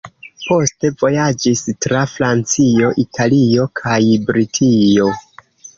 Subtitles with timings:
[0.43, 5.17] Poste vojaĝis tra Francio, Italio kaj Britio.